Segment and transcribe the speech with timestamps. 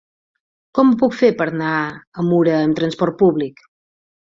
[0.79, 1.75] Com ho puc fer per anar
[2.25, 3.69] a Mura amb trasport públic?